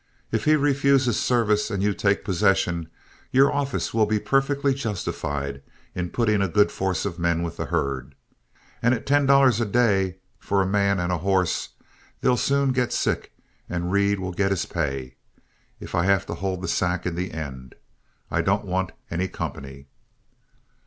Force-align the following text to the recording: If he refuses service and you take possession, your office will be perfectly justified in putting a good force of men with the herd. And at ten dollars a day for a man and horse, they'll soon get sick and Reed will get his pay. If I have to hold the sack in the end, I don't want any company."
If 0.31 0.45
he 0.45 0.55
refuses 0.55 1.19
service 1.19 1.69
and 1.69 1.83
you 1.83 1.93
take 1.93 2.23
possession, 2.23 2.89
your 3.29 3.53
office 3.53 3.93
will 3.93 4.07
be 4.07 4.17
perfectly 4.17 4.73
justified 4.73 5.61
in 5.93 6.09
putting 6.09 6.41
a 6.41 6.47
good 6.47 6.71
force 6.71 7.05
of 7.05 7.19
men 7.19 7.43
with 7.43 7.57
the 7.57 7.65
herd. 7.67 8.15
And 8.81 8.95
at 8.95 9.05
ten 9.05 9.27
dollars 9.27 9.61
a 9.61 9.65
day 9.67 10.15
for 10.39 10.59
a 10.59 10.65
man 10.65 10.99
and 10.99 11.13
horse, 11.13 11.69
they'll 12.19 12.35
soon 12.35 12.71
get 12.71 12.91
sick 12.91 13.31
and 13.69 13.91
Reed 13.91 14.19
will 14.19 14.33
get 14.33 14.49
his 14.49 14.65
pay. 14.65 15.17
If 15.79 15.93
I 15.93 16.05
have 16.05 16.25
to 16.25 16.33
hold 16.33 16.63
the 16.63 16.67
sack 16.67 17.05
in 17.05 17.13
the 17.13 17.29
end, 17.31 17.75
I 18.31 18.41
don't 18.41 18.65
want 18.65 18.93
any 19.11 19.27
company." 19.27 19.85